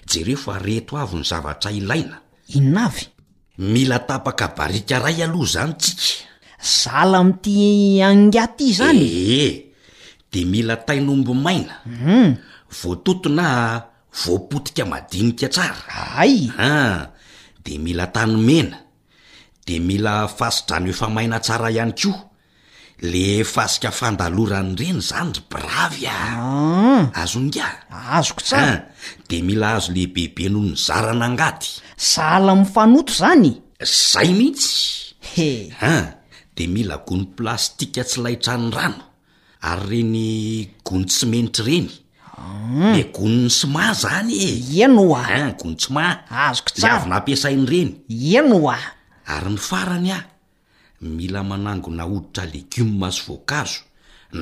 [0.09, 3.12] jereo fa reto avy ny zavatra ilaina inavy
[3.61, 6.25] mila tapaka barika ray aloha zany tsika
[6.57, 9.05] zala amty anga ty zany
[9.45, 9.53] eh
[10.33, 12.33] de mila tainombo mainam mhm.
[12.81, 13.77] voatotona
[14.09, 16.71] voapotika madinika tsara ay a
[17.61, 18.77] de mila tanymena
[19.69, 22.33] de mila fasidrany oefa maina tsara ihany ko
[23.05, 27.03] le fasika fandalorany ireny zany ry bravy a ah.
[27.21, 27.65] azonnga
[28.17, 28.81] azoko tsaa
[29.29, 36.17] de mila azo lehibebe noho ny zarana angaty zahala mifanoto zany zay mihitsyea
[36.55, 39.03] de mila gony plastika tsy laitra ny rano
[39.61, 40.29] ary reny
[40.85, 41.89] gontsimenitry reny
[42.97, 43.11] e ah.
[43.15, 46.03] gononny sma zany e ienoaa gontsima
[46.45, 47.91] azokavinampiasain' reny
[48.31, 48.77] ianoa
[49.35, 50.23] ary ny farany a
[51.01, 53.81] mila manango na oditra legioma sy voankazo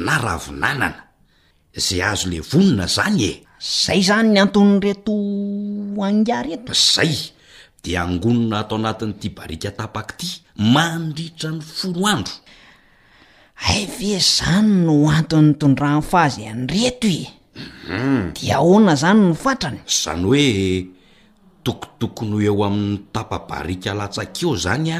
[0.05, 0.99] na ravinanana
[1.85, 3.43] zay azo le vonona zany e
[3.83, 5.13] zay zany ny antonn'ny reto
[6.07, 7.13] angareto zay
[7.83, 10.29] de angonina atao anatin'n'iti barika tapaky ty
[10.61, 12.35] mandritra ny foro andro
[13.73, 17.25] ai ve zany no antony tondran fahazy anyreto i
[17.89, 18.37] mhm.
[18.37, 20.45] di aoana zany no fatrany zany hoe
[21.65, 24.99] tokotokony eo amin'ny tapabarika latsako zany a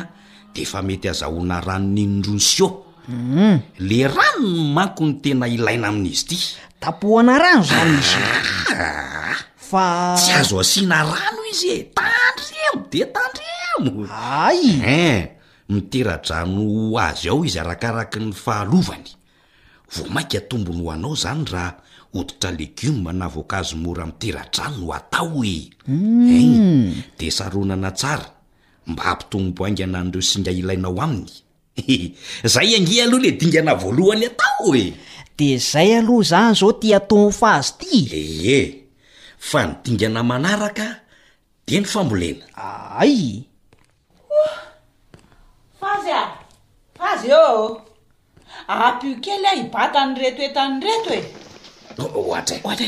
[0.53, 2.73] de efa mety azahoana rano nyinndronsioum
[3.07, 3.57] mhm.
[3.77, 6.37] le rano no manko ny tena ilaina amin'izy ty
[6.81, 8.17] tapohoana rano zany izy
[8.81, 9.37] ah!
[9.69, 11.81] fa tsy azo asiana rano izy e
[12.69, 14.99] am de tandremoaye
[15.73, 16.65] miteradrano
[17.07, 19.05] azy ao izy arakaraky ny fahalovany
[19.93, 21.71] vo mainka tombony hoanao zany raha
[22.19, 25.69] oditra legioma navoankazo mora miteradrano atao e
[26.37, 26.39] e
[27.19, 28.27] de saronana tsara
[28.89, 31.31] mba ampitoomboaingana nreo singa ilainao aminy
[32.53, 34.93] zay angi aloha le dingana voalohany atao e
[35.37, 38.69] de zay aloha zany zao tiato faazy ty ee eh, eh,
[39.49, 40.87] fa ny dingana manaraka
[41.65, 43.45] de ny fambolena aay
[45.79, 46.23] fazy a
[46.97, 47.77] fazy ô
[48.67, 51.21] ampyokely ah, a hibata ny reto etany reto e
[52.01, 52.87] ohatr ohatra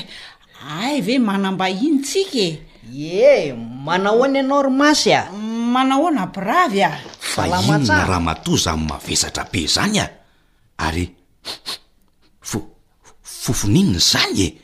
[0.82, 2.48] ai ve manamba inytsika
[2.90, 5.32] eh manahoana anao rymasy a
[5.74, 10.08] manahoana ampiravy a fa inona raha matoza am'ny mavesatra be zany a
[10.78, 11.06] ary
[12.50, 12.60] fo
[13.22, 14.58] fofoninna zanye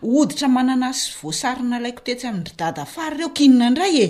[0.00, 4.08] oditra manana sy voasary nalaiko toetsy amiry dadafara ireo kinina indray e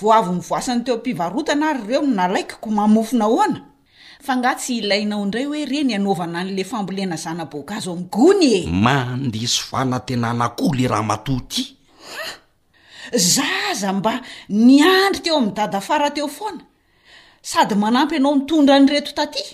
[0.00, 3.60] voa avy ny voasany teo ampivarotana ary reo no nalaikyko mamofona hoana
[4.24, 7.96] fa nga tsy ilainao indray hoe re ny anaovana n'le fambolena zana boaka azy ao
[7.96, 11.62] mi gony e mandesovana tena nakohly raha matohty
[13.34, 16.62] zaza mba nyandry teo amin'ny dadafara teo foana
[17.42, 19.44] sady manampy ianao mitondranyreto taty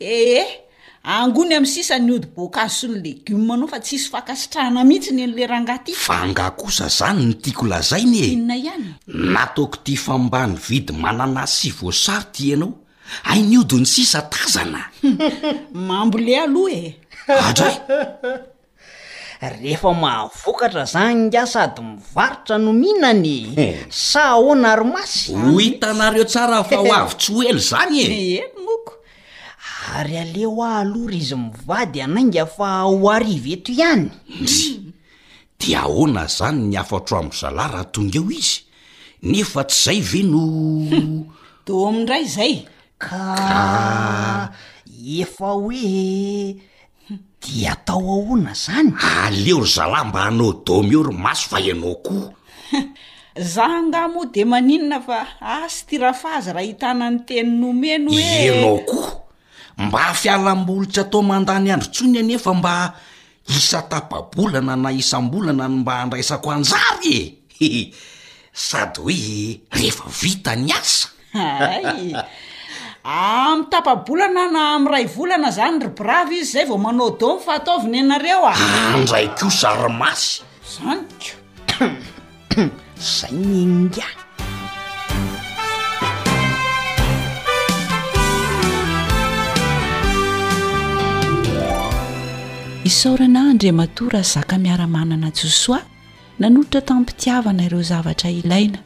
[0.00, 0.67] ee
[1.04, 5.46] angony amin'ny sisa nyody boakazo sy ny legiomanao fa ts isy fankasitrahana mihitsy ny en'le
[5.46, 12.24] rahangaty fa ngakosa zany nytiako lazainy ena iany natoko ty fambany vidy manana sy vosary
[12.32, 12.74] ty anao
[13.24, 14.86] ai nyodiny sisa tazana
[15.86, 16.90] mambole aloha
[17.28, 17.76] eadray
[19.62, 23.54] rehefa mahavokatra zany nga sady mivarotra no mihinany
[23.88, 28.54] sa ona romasy ho hitanareo tsara fa o avytsy oelo zany eek
[29.96, 34.04] ary aleo ah alo ry izy mivady anainga fa o arivy eto ihany
[34.44, 34.92] iny
[35.58, 38.56] de ahoana zany ny hafatro amro zalahy raha tonga eo izy
[39.30, 40.44] nefa tsy zay ve no
[41.66, 42.54] domi ndray zay
[43.00, 44.50] kaa
[45.22, 46.56] efa hoe
[47.42, 48.90] de atao ahoana zany
[49.24, 52.28] aleo ry zalah mba hanao domy eo ry maso fa hianao koa
[53.52, 58.84] za angahmoa de maninona fa asy tirafazy raha hitanany teny nomeno eanao e.
[58.90, 59.27] koa
[59.78, 62.74] mba afialambolitsa atao mandany andro tsony a nefa mba
[63.56, 67.16] isa tapabolana na isam-bolana ny mba handraisako anjary
[67.66, 67.68] e
[68.68, 69.22] sady hoe
[69.76, 71.82] rehefa vita ny asaay
[73.06, 78.42] amy tapabolana na am'ray volana zany ry brava izy zay vao manao domy fahataovna anareo
[78.42, 78.54] a
[78.98, 80.32] andray ko sarymasy
[80.72, 81.30] zanyko
[83.14, 83.86] zay n
[92.88, 95.82] ysorana andrimatora zaka miaramanana josoa
[96.40, 98.78] nanolotra tamipitiavana ireo zavatra ilaina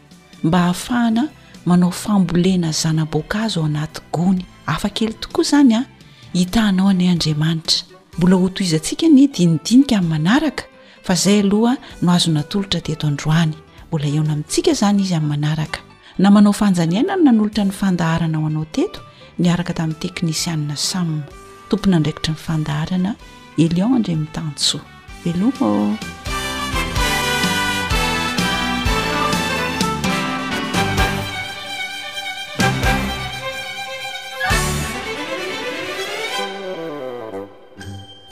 [0.44, 1.24] mba ahafahana
[1.66, 7.76] manao fambolena zanabokazo ao anaty gonyafakely tokoa zanyahitahanao anyy adriamaitra
[8.18, 10.62] mbola otoizantsika ny dinidinikaai'n manaraka
[11.06, 13.54] fa zay aloha no azo natolotra teto androany
[13.88, 15.78] mbola eona amintsika zanyizy amny manaraka
[16.22, 19.00] na manao fanjaniana nanolotra ny fandaharana oanao teto
[19.44, 23.12] naraka tai'nyteknisiana satompona drakitra nyandahaana
[23.58, 24.80] elioadr mitanso
[25.26, 25.52] elo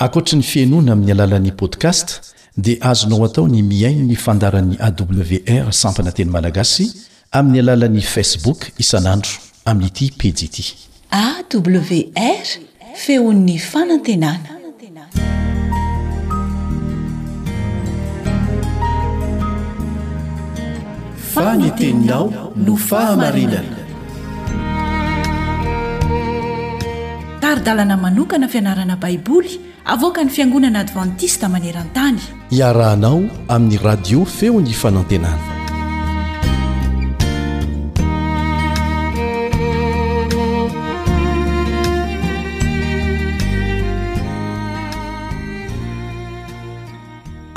[0.02, 2.20] ankoatra ny fiainoana amin'ny alalan'ni podcast
[2.56, 6.92] dia azonao atao ny miaino ny fandaran'y awr sampana teny malagasy
[7.32, 9.30] amin'ny alalan'ni facebook isanandro
[9.66, 10.64] amin'nyity pidity
[11.12, 12.08] awre
[21.34, 22.24] fany teninao
[22.64, 23.78] no fahamarinana
[27.42, 29.52] taridalana manokana fianarana baiboly
[29.94, 32.20] avoka ny fiangonana advantista maneran-tany
[32.58, 33.18] iarahanao
[33.54, 35.58] amin'ny radio feony fanaantenana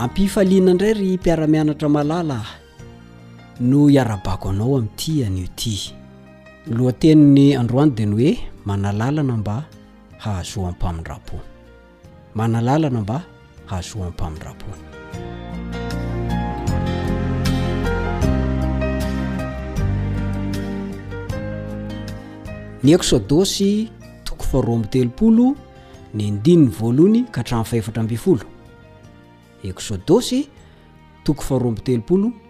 [0.05, 2.39] ampifaliana indray ry mpiara-mianatra malala
[3.59, 5.93] no iarabako anao ami'ity anio ty
[6.67, 9.63] lohanteniny androany diny hoe manalalana mba
[10.17, 11.39] hahazoa ampamindrapo
[12.35, 13.21] manalalana mba
[13.65, 14.65] hahazoa ammpamindrapo
[22.83, 23.89] ny ekxodosy
[24.25, 25.53] toko faharoa ambo telopolo
[26.13, 28.41] ny indininy voaloany ka hatran faefatra ambifolo
[29.63, 30.49] ekxodosy
[31.23, 32.33] toko faharoambo telopolo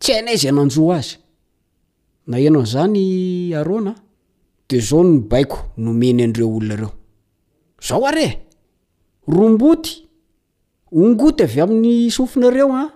[0.00, 1.16] tsy hanazy nanjo azy
[2.30, 3.92] na enao azany arona
[4.68, 6.56] de zao nybaiko nomeny areo
[7.98, 8.32] onaee
[9.36, 9.92] romboty
[10.96, 12.90] ngoty avy amin'ny sofinareo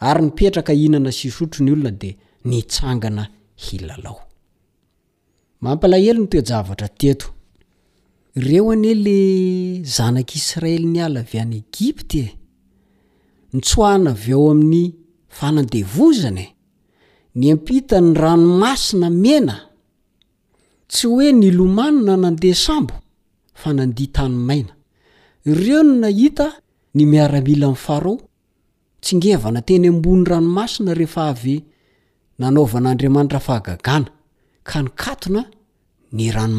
[0.08, 2.12] ary nypetraka ihnana sisotro ny olona de
[2.50, 3.26] nitsangana
[3.66, 4.20] hilalao
[5.64, 7.28] mampalahelo ny toejavatra teto
[8.40, 9.20] ireo ane la
[9.96, 12.28] zanak'israely ny ala vy any egiptae
[13.54, 14.86] nytsoahana avy ao amin'ny
[15.38, 16.48] fanandevozanae
[17.40, 19.56] ny ampitany ranomasina mena
[20.90, 22.94] tsy hoe ny lomanona nandeha sambo
[23.62, 24.74] fa nandi tanymaina
[25.46, 26.46] ireo no nahita
[26.96, 28.16] ny miaramila 'ny farao
[29.04, 31.36] tsyngevana teny ambony ranomasina rehefa a
[32.40, 34.06] nanoan'andiamanitraaaaaa
[34.70, 36.58] an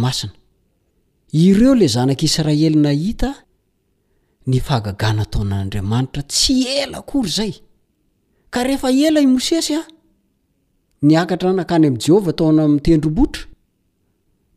[5.99, 7.53] oadr tsy ela kory zay
[8.55, 9.83] ka rehefa ela i mosesy a
[11.07, 13.45] ny akatra nakany am' jehova taona am'ntendrombotra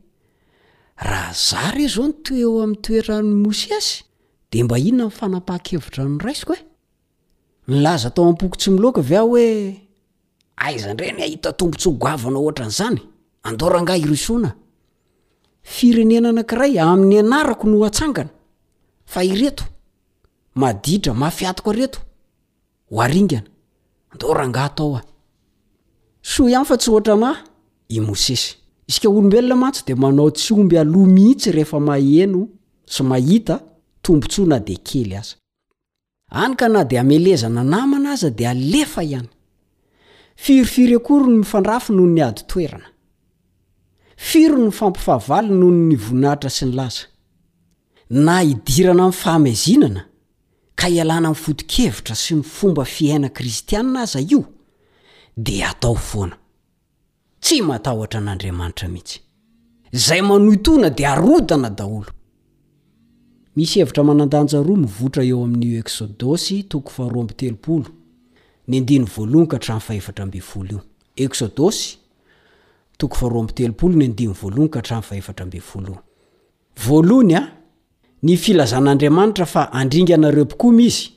[1.01, 4.03] raha za re zao ny toeo ami'y toerany mosesy
[4.51, 6.59] de mba inona fanapahakevitra nyraisiko e?
[7.67, 9.75] laza tao apoko tsy miloka v ah e
[10.57, 14.53] azanreny ahita tombotsygavna ohatra nzanyoanayano
[16.21, 17.43] noanaea
[21.33, 23.51] aeoangana
[24.13, 25.01] andorangataoa
[27.89, 28.60] y a iosey
[28.91, 32.41] isika olombelona mantso di manao tsy omby aloha mihitsy rehefa mahheno
[32.93, 33.55] sy mahita
[34.03, 35.35] tombontsoa na dia kely aza
[36.41, 39.29] anyka na dia hamelezana namana aza dia alefa ihany
[40.43, 42.85] firofiry akory no mifandrafo noho ny ady toerana
[44.29, 47.03] firo ny fampifahavaly noho ny voninahitra sy ny laza
[48.25, 50.01] na hidirana min'ny fahamazinana
[50.79, 54.41] ka hialana mnifoto-kevitra sy ny fomba fiaina kristiana aza io
[55.47, 56.40] dia atao voana
[57.43, 59.19] tsy matahotra n'andriamanitra mihitsy
[59.91, 62.09] zay manoitona di arotana daholo
[63.57, 67.87] misy hevitra manandanjaroa mivotra eo amin'n' eksôdôsy toko fahroa ambi telopolo
[68.71, 69.05] ny diny
[74.41, 75.97] valon
[76.81, 77.41] aanya
[78.25, 81.07] ny filazan'andriamanitra fa andringa anareo boko m izy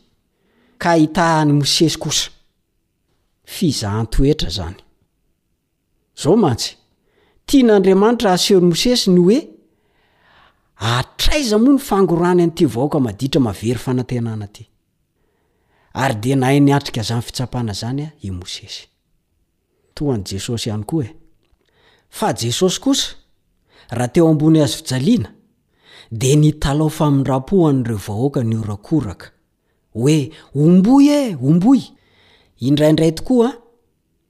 [0.83, 2.31] ka hitahany mosesy kosa
[3.55, 4.84] fizahantoetra zany
[6.23, 6.77] zao mantsy
[7.47, 9.39] tian'andriamanitra ahasery mosesy ny oe
[10.95, 14.65] atraiza moa ny fangorany an'ity vahoaka maditra mavery fanantenana aty
[16.03, 18.85] ary de nahay nyatrika zany fitsapana zany a i mosesy
[19.95, 21.11] toany jesosy ihany koa e
[22.11, 23.09] fa jesosy kosa
[23.91, 25.31] raha teo ambony azo fijaliana
[26.21, 29.27] de ny talaofa amindrapo han'reo vahoaka ny orakoraka
[29.95, 30.17] hoe
[30.63, 31.81] omboy e omboy
[32.67, 33.64] indraindray tokoaa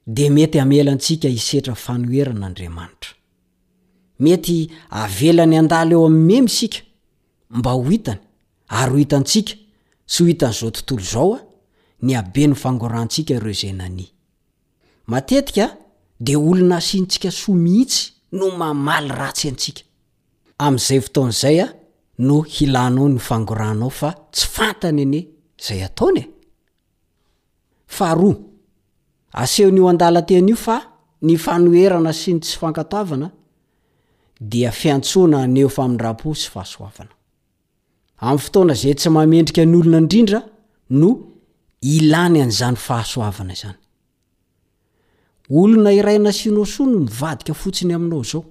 [0.06, 3.10] di mety hamelantsika hisetra fanoheran'andriamanitra
[4.24, 4.58] mety
[5.04, 6.78] avelany an-dala eo ami'ny memy isika
[7.50, 8.18] mba ho hitany
[8.68, 9.52] ary o itantsika
[10.08, 11.38] tsy ho hitan'izao tontolo izao a
[12.06, 14.04] ny abe ny fangorantsika ireo zay nany
[15.06, 15.76] matetika
[16.20, 19.80] dia olona asianyntsika soa mihitsy no mamaly ratsy antsika
[20.58, 21.74] amin'izay fotaon'izay a
[22.18, 25.28] no hilanao ny fangoranao fa tsy fantany any
[25.60, 26.28] izay ataony e
[29.40, 30.76] asehon'io andala tenaio fa
[31.26, 33.28] ny fanoerana sy ny tsy fankatoavana
[34.52, 37.08] dia fiantsoana aeofao sy ahaaa
[38.26, 40.40] a'y ftoana zay tsy mamendrika ny olona ndrindra
[41.00, 41.10] no
[41.94, 43.78] ilany an'zany fahasoavana zany
[45.60, 48.42] olona iay nasinao soa no mivadika fotsiny ainao zao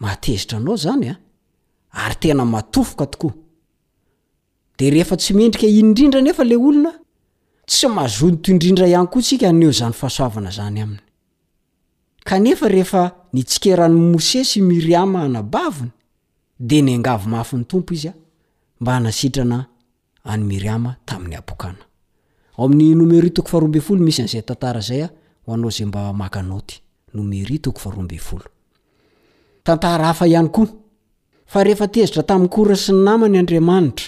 [0.00, 1.14] aezitra anao zanya
[2.02, 3.34] ary tena matofoka tokoa
[4.78, 6.92] de rehefa tsy mendrika iny indrindra nefa la olona
[7.70, 11.00] tsy mazonto indrindra iany koa tsika aneo zany fahasoavana zany aminy
[12.24, 13.02] kanefa rehefa
[13.32, 15.90] ny tsikerany mose sy miry ama anabaviny
[16.60, 18.12] de naaiytopoaa
[30.06, 30.66] hafa iany koa
[31.46, 34.06] fa rehefa tezitra taminy kora sy y namany andriamanitra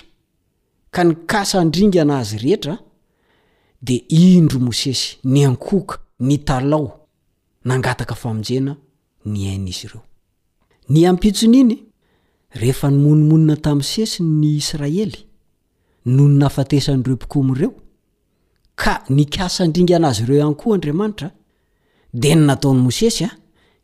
[0.91, 2.79] ka ny kasa andringa anazy rehetra
[3.85, 6.85] de indro mosesy ny ankoka ny talao
[7.69, 8.73] nangataka famonjena
[9.33, 10.03] ny hainaizy ireo
[10.89, 11.77] ny ampitsoniny
[12.59, 15.19] rehefa ny monimonina tamin'ny sesy ny israely
[16.15, 17.71] noho ny nafatesan'ireo pokomireo
[18.81, 21.31] ka nykasandringa anazy ireo ihany koa andriamanitra
[22.21, 23.31] de ny nataony mosesy a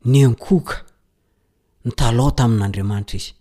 [0.04, 0.76] ny ankoka
[1.84, 3.32] ny talao tamin'andriamanitra izy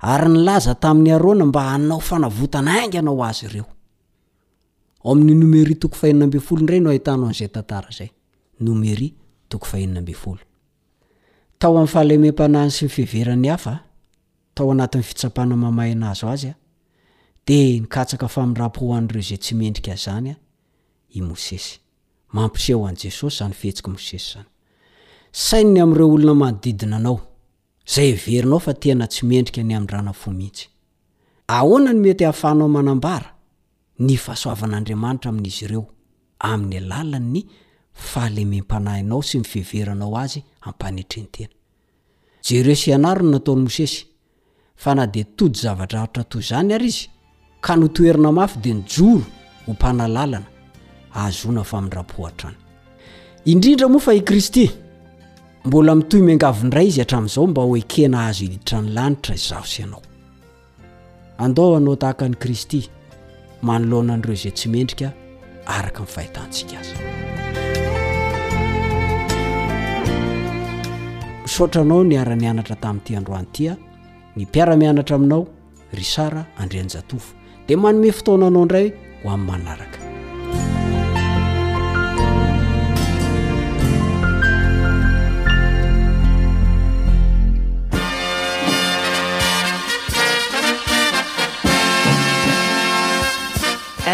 [0.00, 3.66] ary nylaza tamin'ny arona mba hanao fanavotana ainganao azy ireo
[5.06, 8.08] oamin'ny nomery toko fahinina ambi folo nray no ahitanonzay tantara zay
[8.60, 9.08] noery
[9.50, 13.76] toko fanina mb footo ayfahlemempanany sy y fiverany afa
[14.54, 16.54] tao anatny fitsapahna mamayanazo azya
[17.46, 19.38] de nfraaezay
[28.08, 30.66] yeeo lnaera
[31.48, 33.35] aonany mety hahafahnao manambara
[34.04, 35.82] ny fahasoavan'andriamanitra amin'izy ireo
[36.52, 37.40] amin'ny alalan ny
[38.12, 40.38] fahalemem-panainao sy nifeveranao azy
[40.68, 41.48] ampanetrentena
[42.48, 44.02] jereo sy anary no nataony mosesy
[44.82, 47.08] fa na de tody zavatraatratoy zany ary izy
[47.64, 49.22] ka notoerina mafy di nijoro
[49.66, 50.46] hompanalalana
[51.24, 54.66] azona faaohaaayindoafa kristy
[55.64, 59.52] mbola mitoy mingavondray izy hatran'izao mba oekena azohditrnnitra os
[63.62, 65.12] manolohananireo zay tsy mendrika
[65.66, 66.92] araka iifahitantsika azy
[71.44, 73.72] misaotranao niara-ny anatra tamin'itiandroany itya
[74.36, 75.42] ny mpiara-mianatra aminao
[75.96, 77.30] ry sara andrean-jatofo
[77.66, 78.88] dia manome fotonanao indrayh
[79.22, 80.05] ho amin'ny manaraka